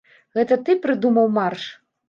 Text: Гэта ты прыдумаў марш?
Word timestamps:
Гэта 0.37 0.57
ты 0.65 0.77
прыдумаў 0.87 1.31
марш? 1.39 1.71